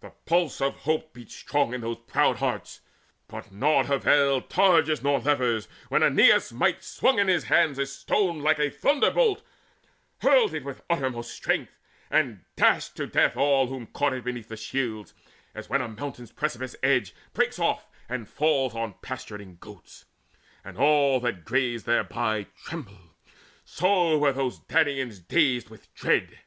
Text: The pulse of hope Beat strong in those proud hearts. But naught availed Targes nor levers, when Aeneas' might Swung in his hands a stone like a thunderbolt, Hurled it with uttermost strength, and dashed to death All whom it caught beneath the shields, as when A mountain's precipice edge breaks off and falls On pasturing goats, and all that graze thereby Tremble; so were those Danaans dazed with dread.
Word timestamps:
The 0.00 0.08
pulse 0.24 0.62
of 0.62 0.74
hope 0.74 1.12
Beat 1.12 1.30
strong 1.30 1.74
in 1.74 1.82
those 1.82 1.98
proud 2.06 2.38
hearts. 2.38 2.80
But 3.28 3.52
naught 3.52 3.90
availed 3.90 4.48
Targes 4.48 5.02
nor 5.02 5.18
levers, 5.18 5.68
when 5.90 6.02
Aeneas' 6.02 6.50
might 6.50 6.82
Swung 6.82 7.18
in 7.18 7.28
his 7.28 7.44
hands 7.44 7.78
a 7.78 7.84
stone 7.84 8.38
like 8.40 8.58
a 8.58 8.70
thunderbolt, 8.70 9.42
Hurled 10.22 10.54
it 10.54 10.64
with 10.64 10.82
uttermost 10.88 11.30
strength, 11.30 11.76
and 12.10 12.42
dashed 12.56 12.96
to 12.96 13.06
death 13.06 13.36
All 13.36 13.66
whom 13.66 13.82
it 13.82 13.92
caught 13.92 14.24
beneath 14.24 14.48
the 14.48 14.56
shields, 14.56 15.12
as 15.54 15.68
when 15.68 15.82
A 15.82 15.88
mountain's 15.88 16.32
precipice 16.32 16.74
edge 16.82 17.14
breaks 17.34 17.58
off 17.58 17.86
and 18.08 18.30
falls 18.30 18.74
On 18.74 18.94
pasturing 19.02 19.58
goats, 19.60 20.06
and 20.64 20.78
all 20.78 21.20
that 21.20 21.44
graze 21.44 21.84
thereby 21.84 22.46
Tremble; 22.64 23.14
so 23.66 24.16
were 24.16 24.32
those 24.32 24.58
Danaans 24.60 25.18
dazed 25.18 25.68
with 25.68 25.92
dread. 25.94 26.38